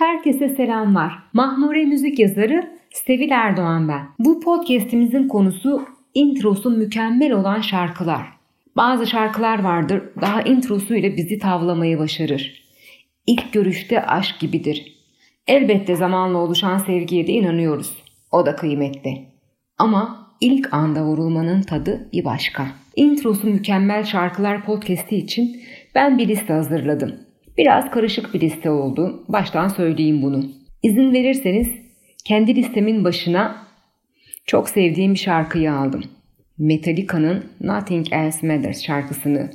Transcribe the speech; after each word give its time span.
Herkese 0.00 0.48
selamlar. 0.48 1.12
Mahmure 1.32 1.84
müzik 1.84 2.18
yazarı 2.18 2.70
Sevil 2.90 3.30
Erdoğan 3.30 3.88
ben. 3.88 4.02
Bu 4.18 4.40
podcast'imizin 4.40 5.28
konusu 5.28 5.86
introsu 6.14 6.70
mükemmel 6.70 7.32
olan 7.32 7.60
şarkılar. 7.60 8.26
Bazı 8.76 9.06
şarkılar 9.06 9.62
vardır 9.62 10.02
daha 10.20 10.42
introsu 10.42 10.94
ile 10.94 11.16
bizi 11.16 11.38
tavlamayı 11.38 11.98
başarır. 11.98 12.64
İlk 13.26 13.52
görüşte 13.52 14.06
aşk 14.06 14.40
gibidir. 14.40 14.96
Elbette 15.46 15.96
zamanla 15.96 16.38
oluşan 16.38 16.78
sevgiye 16.78 17.26
de 17.26 17.32
inanıyoruz. 17.32 17.96
O 18.32 18.46
da 18.46 18.56
kıymetli. 18.56 19.28
Ama 19.78 20.30
ilk 20.40 20.74
anda 20.74 21.04
vurulmanın 21.04 21.62
tadı 21.62 22.08
bir 22.12 22.24
başka. 22.24 22.66
Introsu 22.96 23.46
mükemmel 23.46 24.04
şarkılar 24.04 24.64
podcast'i 24.64 25.16
için 25.16 25.62
ben 25.94 26.18
bir 26.18 26.28
liste 26.28 26.52
hazırladım. 26.52 27.29
Biraz 27.58 27.90
karışık 27.90 28.34
bir 28.34 28.40
liste 28.40 28.70
oldu. 28.70 29.24
Baştan 29.28 29.68
söyleyeyim 29.68 30.22
bunu. 30.22 30.44
İzin 30.82 31.12
verirseniz 31.12 31.68
kendi 32.24 32.56
listemin 32.56 33.04
başına 33.04 33.66
çok 34.46 34.68
sevdiğim 34.68 35.14
bir 35.14 35.18
şarkıyı 35.18 35.72
aldım. 35.72 36.04
Metallica'nın 36.58 37.44
Nothing 37.60 38.12
Else 38.12 38.46
Matters 38.46 38.82
şarkısını. 38.82 39.50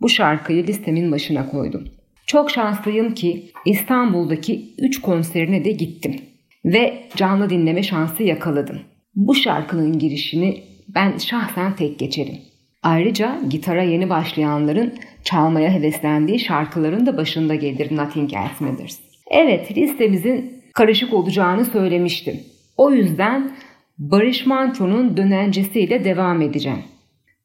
Bu 0.00 0.08
şarkıyı 0.08 0.66
listemin 0.66 1.12
başına 1.12 1.48
koydum. 1.48 1.84
Çok 2.26 2.50
şanslıyım 2.50 3.14
ki 3.14 3.50
İstanbul'daki 3.66 4.74
3 4.78 5.00
konserine 5.00 5.64
de 5.64 5.70
gittim 5.70 6.16
ve 6.64 7.02
canlı 7.16 7.50
dinleme 7.50 7.82
şansı 7.82 8.22
yakaladım. 8.22 8.80
Bu 9.14 9.34
şarkının 9.34 9.98
girişini 9.98 10.62
ben 10.88 11.18
şahsen 11.18 11.76
tek 11.76 11.98
geçerim. 11.98 12.38
Ayrıca 12.82 13.40
gitara 13.50 13.82
yeni 13.82 14.10
başlayanların 14.10 14.94
çalmaya 15.26 15.74
heveslendiği 15.74 16.38
şarkıların 16.38 17.06
da 17.06 17.16
başında 17.16 17.54
gelir 17.54 17.96
Nothing 17.96 18.34
Else 18.34 18.64
Matters. 18.64 18.98
Evet 19.30 19.76
listemizin 19.76 20.62
karışık 20.74 21.12
olacağını 21.12 21.64
söylemiştim. 21.64 22.40
O 22.76 22.92
yüzden 22.92 23.50
Barış 23.98 24.46
Manço'nun 24.46 25.16
dönencesiyle 25.16 26.04
devam 26.04 26.42
edeceğim. 26.42 26.82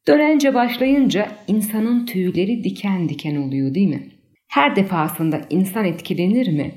Dönence 0.08 0.54
başlayınca 0.54 1.28
insanın 1.48 2.06
tüyleri 2.06 2.64
diken 2.64 3.08
diken 3.08 3.36
oluyor 3.36 3.74
değil 3.74 3.88
mi? 3.88 4.08
Her 4.48 4.76
defasında 4.76 5.40
insan 5.50 5.84
etkilenir 5.84 6.52
mi? 6.52 6.74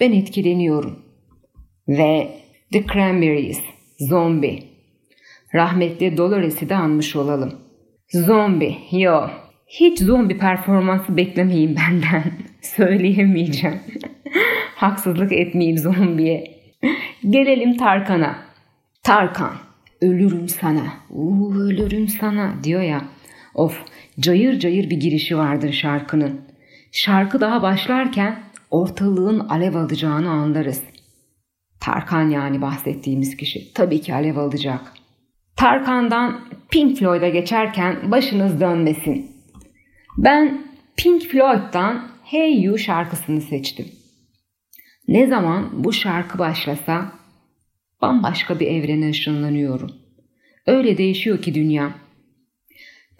Ben 0.00 0.12
etkileniyorum. 0.12 0.98
Ve 1.88 2.28
The 2.72 2.84
Cranberries, 2.92 3.60
Zombie. 3.98 4.62
Rahmetli 5.54 6.16
Dolores'i 6.16 6.68
de 6.68 6.74
anmış 6.74 7.16
olalım. 7.16 7.54
Zombi, 8.12 8.76
yo. 8.92 9.28
Hiç 9.66 9.98
zombi 9.98 10.38
performansı 10.38 11.16
beklemeyin 11.16 11.76
benden. 11.76 12.24
Söyleyemeyeceğim. 12.62 13.80
Haksızlık 14.74 15.32
etmeyeyim 15.32 15.78
zombiye. 15.78 16.56
Gelelim 17.30 17.76
Tarkan'a. 17.76 18.38
Tarkan, 19.02 19.52
ölürüm 20.00 20.48
sana, 20.48 20.86
uuu 21.10 21.54
ölürüm 21.54 22.08
sana 22.08 22.54
diyor 22.64 22.82
ya. 22.82 23.04
Of, 23.54 23.82
cayır 24.20 24.58
cayır 24.58 24.90
bir 24.90 24.96
girişi 24.96 25.38
vardır 25.38 25.72
şarkının. 25.72 26.40
Şarkı 26.92 27.40
daha 27.40 27.62
başlarken 27.62 28.38
ortalığın 28.70 29.38
alev 29.38 29.74
alacağını 29.74 30.30
anlarız. 30.30 30.82
Tarkan 31.80 32.30
yani 32.30 32.62
bahsettiğimiz 32.62 33.36
kişi 33.36 33.74
tabii 33.74 34.00
ki 34.00 34.14
alev 34.14 34.36
alacak. 34.36 34.92
Tarkan'dan 35.56 36.40
Pink 36.70 36.98
Floyd'a 36.98 37.28
geçerken 37.28 38.10
başınız 38.10 38.60
dönmesin. 38.60 39.35
Ben 40.18 40.62
Pink 40.96 41.22
Floyd'dan 41.22 42.08
Hey 42.24 42.62
You 42.62 42.78
şarkısını 42.78 43.40
seçtim. 43.40 43.86
Ne 45.08 45.26
zaman 45.26 45.84
bu 45.84 45.92
şarkı 45.92 46.38
başlasa 46.38 47.12
bambaşka 48.02 48.60
bir 48.60 48.66
evrene 48.66 49.10
ışınlanıyorum. 49.10 49.90
Öyle 50.66 50.98
değişiyor 50.98 51.42
ki 51.42 51.54
dünya. 51.54 51.90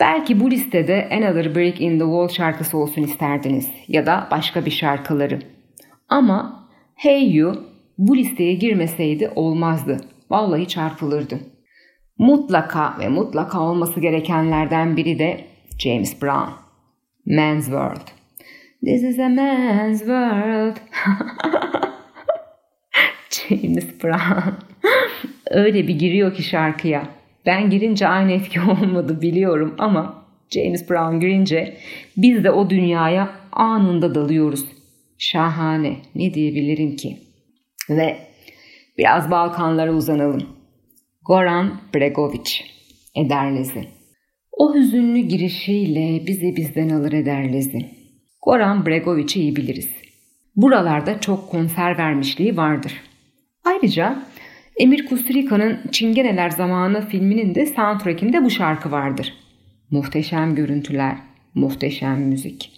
Belki 0.01 0.41
bu 0.41 0.51
listede 0.51 1.09
Another 1.13 1.55
Break 1.55 1.81
in 1.81 1.99
the 1.99 2.05
Wall 2.05 2.29
şarkısı 2.29 2.79
olsun 2.79 3.03
isterdiniz 3.03 3.71
ya 3.89 4.07
da 4.07 4.29
başka 4.31 4.67
bir 4.67 4.71
şarkıları. 4.71 5.41
Ama 6.09 6.69
Hey 6.95 7.35
You 7.35 7.65
bu 7.99 8.17
listeye 8.17 8.55
girmeseydi 8.55 9.33
olmazdı. 9.35 10.01
Vallahi 10.31 10.69
çarpılırdı. 10.69 11.41
Mutlaka 12.19 12.99
ve 12.99 13.09
mutlaka 13.09 13.61
olması 13.61 14.01
gerekenlerden 14.01 14.97
biri 14.97 15.19
de 15.19 15.45
James 15.79 16.23
Brown. 16.23 16.66
Man's 17.27 17.65
World. 17.65 18.13
This 18.83 19.03
is 19.03 19.19
a 19.19 19.29
man's 19.29 19.99
world. 19.99 20.81
James 23.31 24.03
Brown. 24.05 24.55
Öyle 25.51 25.89
bir 25.89 25.99
giriyor 25.99 26.35
ki 26.35 26.43
şarkıya. 26.43 27.09
Ben 27.47 27.71
girince 27.71 28.09
aynı 28.09 28.33
etki 28.33 28.61
olmadı 28.71 29.23
biliyorum 29.23 29.75
ama 29.79 30.25
James 30.51 30.91
Brown 30.91 31.21
girince 31.21 31.77
biz 32.17 32.45
de 32.45 32.51
o 32.51 32.71
dünyaya 32.71 33.31
anında 33.53 34.15
dalıyoruz. 34.15 34.65
Şahane. 35.19 35.97
Ne 36.15 36.35
diyebilirim 36.35 36.97
ki? 36.97 37.19
Ve 37.91 38.17
biraz 38.99 39.31
Balkanlara 39.31 39.93
uzanalım. 39.93 40.47
Goran 41.23 41.81
Bregovic, 41.95 42.51
Ederlezi. 43.15 43.96
Hüzünlü 44.77 45.21
girişiyle 45.21 46.27
bizi 46.27 46.57
bizden 46.57 46.89
alır 46.89 47.13
Ederlezi. 47.13 47.87
Goran 48.43 48.87
Bregovic'i 48.87 49.41
iyi 49.41 49.57
biliriz. 49.57 49.89
Buralarda 50.57 51.21
çok 51.21 51.51
konser 51.51 51.99
vermişliği 51.99 52.57
vardır. 52.57 52.93
Ayrıca 53.65 54.23
Emir 54.77 55.07
Kusturica'nın 55.07 55.81
Çingeneler 55.93 56.51
Zamanı 56.51 57.09
filminin 57.09 57.55
de 57.55 57.67
soundtrackinde 57.67 58.45
bu 58.45 58.51
şarkı 58.51 58.91
vardır. 58.91 59.35
Muhteşem 59.91 60.55
görüntüler, 60.55 61.17
muhteşem 61.55 62.21
müzik. 62.21 62.73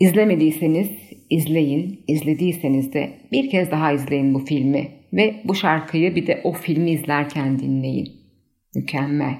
İzlemediyseniz 0.00 0.90
izleyin, 1.30 2.04
izlediyseniz 2.08 2.92
de 2.92 3.10
bir 3.32 3.50
kez 3.50 3.70
daha 3.70 3.92
izleyin 3.92 4.34
bu 4.34 4.38
filmi 4.38 4.88
ve 5.12 5.40
bu 5.44 5.54
şarkıyı 5.54 6.14
bir 6.16 6.26
de 6.26 6.40
o 6.44 6.52
filmi 6.52 6.90
izlerken 6.90 7.58
dinleyin. 7.58 8.08
Mükemmel. 8.74 9.34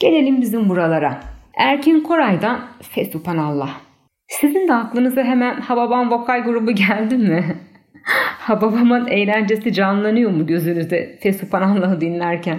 Gelelim 0.00 0.40
bizim 0.40 0.68
buralara. 0.68 1.20
Erkin 1.56 2.00
Koray'dan 2.00 2.60
Fesupanallah. 2.82 3.80
Sizin 4.28 4.68
de 4.68 4.74
aklınıza 4.74 5.22
hemen 5.22 5.60
Hababam 5.60 6.10
vokal 6.10 6.44
grubu 6.44 6.72
geldi 6.74 7.16
mi? 7.16 7.56
Hababam'ın 8.38 9.06
eğlencesi 9.06 9.72
canlanıyor 9.72 10.30
mu 10.30 10.46
gözünüzde 10.46 11.18
Fesupanallah'ı 11.22 12.00
dinlerken? 12.00 12.58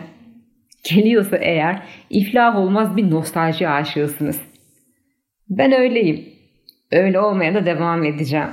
Geliyorsa 0.89 1.37
eğer 1.37 1.83
iflah 2.09 2.55
olmaz 2.55 2.97
bir 2.97 3.11
nostalji 3.11 3.69
aşığısınız. 3.69 4.41
Ben 5.49 5.71
öyleyim. 5.71 6.25
Öyle 6.91 7.19
olmaya 7.19 7.53
da 7.53 7.65
devam 7.65 8.03
edeceğim. 8.03 8.49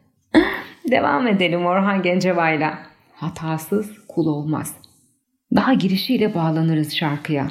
devam 0.90 1.26
edelim 1.26 1.66
Orhan 1.66 2.02
Gencebay'la. 2.02 2.78
Hatasız 3.14 4.06
kul 4.08 4.26
olmaz. 4.26 4.76
Daha 5.56 5.74
girişiyle 5.74 6.34
bağlanırız 6.34 6.96
şarkıya. 6.96 7.46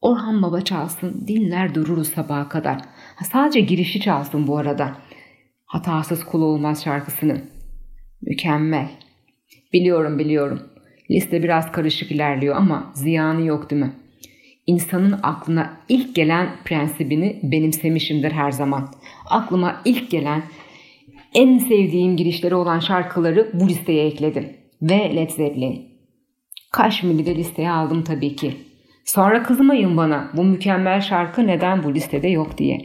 Orhan 0.00 0.42
Baba 0.42 0.60
çalsın, 0.60 1.24
dinler 1.28 1.74
dururuz 1.74 2.08
sabaha 2.08 2.48
kadar. 2.48 2.76
Ha, 3.16 3.24
sadece 3.32 3.60
girişi 3.60 4.00
çalsın 4.00 4.46
bu 4.46 4.58
arada. 4.58 4.96
Hatasız 5.66 6.24
kul 6.24 6.42
olmaz 6.42 6.84
şarkısını. 6.84 7.40
Mükemmel. 8.22 8.88
Biliyorum 9.72 10.18
biliyorum. 10.18 10.62
Liste 11.10 11.42
biraz 11.42 11.72
karışık 11.72 12.12
ilerliyor 12.12 12.56
ama 12.56 12.92
ziyanı 12.94 13.46
yok 13.46 13.70
değil 13.70 13.82
mi? 13.82 13.92
İnsanın 14.66 15.20
aklına 15.22 15.80
ilk 15.88 16.14
gelen 16.14 16.48
prensibini 16.64 17.40
benimsemişimdir 17.42 18.32
her 18.32 18.50
zaman. 18.50 18.88
Aklıma 19.26 19.82
ilk 19.84 20.10
gelen 20.10 20.42
en 21.34 21.58
sevdiğim 21.58 22.16
girişleri 22.16 22.54
olan 22.54 22.78
şarkıları 22.78 23.50
bu 23.54 23.68
listeye 23.68 24.06
ekledim. 24.06 24.56
Ve 24.82 25.16
Led 25.16 25.30
Zeppelin. 25.30 25.88
Kaşmir'i 26.72 27.26
de 27.26 27.36
listeye 27.36 27.70
aldım 27.70 28.04
tabii 28.04 28.36
ki. 28.36 28.67
Sonra 29.08 29.42
kızmayın 29.42 29.96
bana 29.96 30.30
bu 30.34 30.44
mükemmel 30.44 31.00
şarkı 31.00 31.46
neden 31.46 31.82
bu 31.82 31.94
listede 31.94 32.28
yok 32.28 32.58
diye. 32.58 32.80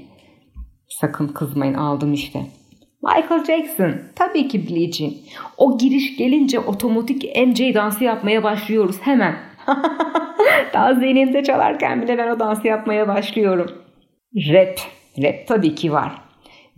Sakın 0.90 1.28
kızmayın 1.28 1.74
aldım 1.74 2.14
işte. 2.14 2.40
Michael 3.02 3.46
Jackson 3.46 3.94
tabii 4.16 4.48
ki 4.48 4.68
Billie 4.68 4.92
Jean. 4.92 5.12
O 5.58 5.78
giriş 5.78 6.18
gelince 6.18 6.60
otomatik 6.60 7.24
MJ 7.48 7.60
dansı 7.74 8.04
yapmaya 8.04 8.44
başlıyoruz 8.44 8.96
hemen. 9.02 9.36
Daha 10.74 10.94
zihnimde 10.94 11.44
çalarken 11.44 12.02
bile 12.02 12.18
ben 12.18 12.28
o 12.28 12.40
dansı 12.40 12.68
yapmaya 12.68 13.08
başlıyorum. 13.08 13.72
Rap. 14.36 14.80
Rap 15.24 15.48
tabii 15.48 15.76
ki 15.76 15.92
var. 15.92 16.22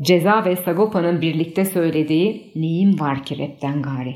Ceza 0.02 0.46
ve 0.46 0.56
Sagopa'nın 0.56 1.22
birlikte 1.22 1.66
söylediği 1.66 2.52
Neyim 2.56 3.00
var 3.00 3.24
ki 3.24 3.40
rapten 3.40 3.82
gari. 3.82 4.14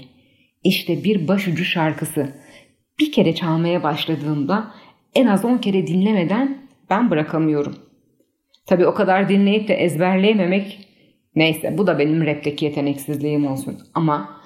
İşte 0.64 1.04
bir 1.04 1.28
başucu 1.28 1.66
şarkısı. 1.66 2.30
Bir 3.00 3.12
kere 3.12 3.36
çalmaya 3.36 3.84
başladığımda 3.84 4.72
en 5.16 5.28
az 5.28 5.46
10 5.46 5.58
kere 5.58 5.88
dinlemeden 5.88 6.58
ben 6.90 7.10
bırakamıyorum. 7.10 7.76
Tabii 8.66 8.86
o 8.86 8.94
kadar 8.94 9.30
dinleyip 9.30 9.68
de 9.68 9.74
ezberleyememek 9.74 10.90
Neyse 11.36 11.78
bu 11.78 11.88
da 11.88 12.00
benim 12.00 12.26
rapteki 12.26 12.66
yeteneksizliğim 12.66 13.48
olsun. 13.48 13.78
Ama 13.94 14.42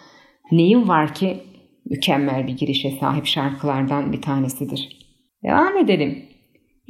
neyim 0.52 0.88
var 0.88 1.14
ki 1.14 1.44
mükemmel 1.90 2.48
bir 2.48 2.58
girişe 2.58 2.92
sahip 2.92 3.26
şarkılardan 3.26 4.14
bir 4.14 4.22
tanesidir. 4.22 4.98
Devam 5.44 5.78
edelim. 5.78 6.26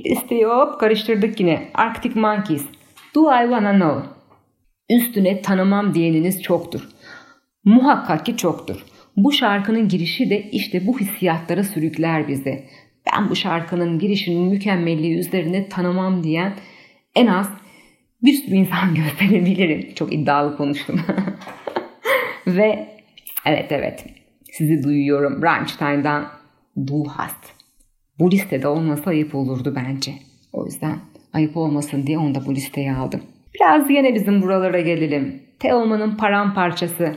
Listeyi 0.05 0.45
hop 0.45 0.79
karıştırdık 0.79 1.39
yine. 1.39 1.71
Arctic 1.73 2.19
Monkeys. 2.19 2.65
Do 3.15 3.21
I 3.21 3.41
Wanna 3.41 3.73
Know? 3.73 4.09
Üstüne 4.89 5.41
tanımam 5.41 5.93
diyeniniz 5.93 6.41
çoktur. 6.41 6.89
Muhakkak 7.63 8.25
ki 8.25 8.37
çoktur. 8.37 8.85
Bu 9.17 9.31
şarkının 9.31 9.87
girişi 9.87 10.29
de 10.29 10.49
işte 10.51 10.87
bu 10.87 10.99
hissiyatlara 10.99 11.63
sürükler 11.63 12.27
bizi. 12.27 12.65
Ben 13.11 13.29
bu 13.29 13.35
şarkının 13.35 13.99
girişinin 13.99 14.49
mükemmelliği 14.49 15.17
üzerine 15.17 15.69
tanımam 15.69 16.23
diyen 16.23 16.53
en 17.15 17.27
az 17.27 17.49
bir 18.23 18.33
sürü 18.33 18.55
insan 18.55 18.95
gösterebilirim. 18.95 19.93
Çok 19.95 20.13
iddialı 20.13 20.57
konuştum. 20.57 21.01
Ve 22.47 22.87
evet 23.45 23.71
evet 23.71 24.05
sizi 24.51 24.83
duyuyorum. 24.83 25.43
Rammstein'dan 25.43 26.27
Du 26.87 27.03
hast. 27.07 27.45
Bu 28.19 28.31
listede 28.31 28.67
olmasa 28.67 29.09
ayıp 29.09 29.35
olurdu 29.35 29.73
bence. 29.75 30.11
O 30.53 30.65
yüzden 30.65 30.99
ayıp 31.33 31.57
olmasın 31.57 32.07
diye 32.07 32.17
onu 32.17 32.35
da 32.35 32.45
bu 32.45 32.55
listeye 32.55 32.95
aldım. 32.95 33.21
Biraz 33.55 33.89
yine 33.89 34.13
bizim 34.13 34.41
buralara 34.41 34.79
gelelim. 34.79 35.43
Teoman'ın 35.59 36.17
paramparçası. 36.17 37.15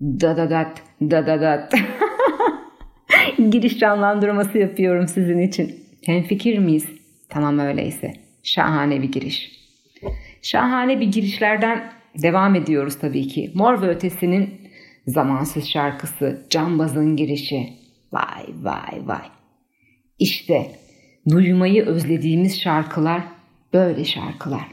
Da 0.00 0.36
da 0.36 0.50
dat, 0.50 0.82
da 1.00 1.26
da 1.26 1.40
dat. 1.40 1.74
Giriş 3.50 3.78
canlandırması 3.78 4.58
yapıyorum 4.58 5.08
sizin 5.08 5.38
için. 5.38 5.84
Hem 6.06 6.22
fikir 6.22 6.58
miyiz? 6.58 6.86
Tamam 7.28 7.58
öyleyse. 7.58 8.12
Şahane 8.42 9.02
bir 9.02 9.12
giriş. 9.12 9.52
Şahane 10.42 11.00
bir 11.00 11.06
girişlerden 11.06 11.92
devam 12.22 12.54
ediyoruz 12.54 12.98
tabii 12.98 13.28
ki. 13.28 13.50
Mor 13.54 13.82
ve 13.82 13.88
Ötesi'nin 13.88 14.50
zamansız 15.06 15.68
şarkısı, 15.68 16.46
Cambaz'ın 16.50 17.16
girişi. 17.16 17.68
Vay 18.12 18.44
vay 18.62 19.06
vay. 19.06 19.26
İşte 20.18 20.70
duymayı 21.30 21.84
özlediğimiz 21.84 22.60
şarkılar 22.60 23.22
böyle 23.72 24.04
şarkılar. 24.04 24.66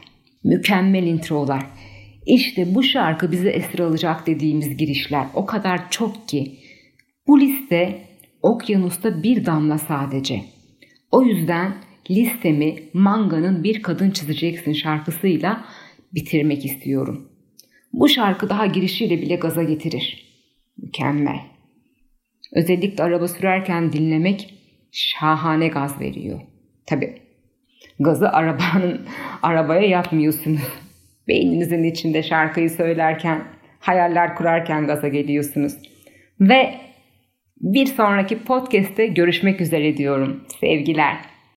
Mükemmel 0.44 1.02
introlar. 1.02 1.66
İşte 2.26 2.74
bu 2.74 2.82
şarkı 2.82 3.32
bizi 3.32 3.48
esir 3.48 3.78
alacak 3.78 4.26
dediğimiz 4.26 4.76
girişler 4.76 5.26
o 5.34 5.46
kadar 5.46 5.90
çok 5.90 6.28
ki 6.28 6.58
bu 7.26 7.40
liste 7.40 8.09
okyanusta 8.42 9.22
bir 9.22 9.46
damla 9.46 9.78
sadece. 9.78 10.42
O 11.10 11.22
yüzden 11.22 11.74
listemi 12.10 12.76
Manga'nın 12.92 13.64
Bir 13.64 13.82
Kadın 13.82 14.10
Çizeceksin 14.10 14.72
şarkısıyla 14.72 15.64
bitirmek 16.14 16.64
istiyorum. 16.64 17.28
Bu 17.92 18.08
şarkı 18.08 18.48
daha 18.48 18.66
girişiyle 18.66 19.22
bile 19.22 19.36
gaza 19.36 19.62
getirir. 19.62 20.30
Mükemmel. 20.82 21.40
Özellikle 22.52 23.04
araba 23.04 23.28
sürerken 23.28 23.92
dinlemek 23.92 24.54
şahane 24.92 25.68
gaz 25.68 26.00
veriyor. 26.00 26.40
Tabi 26.86 27.22
gazı 28.00 28.28
arabanın 28.30 29.06
arabaya 29.42 29.88
yapmıyorsunuz. 29.88 30.60
Beyninizin 31.28 31.82
içinde 31.82 32.22
şarkıyı 32.22 32.70
söylerken, 32.70 33.44
hayaller 33.80 34.36
kurarken 34.36 34.86
gaza 34.86 35.08
geliyorsunuz. 35.08 35.72
Ve 36.40 36.89
bir 37.60 37.86
sonraki 37.86 38.38
podcast'te 38.38 39.06
görüşmek 39.06 39.60
üzere 39.60 39.96
diyorum. 39.96 40.44
Sevgiler. 40.60 41.29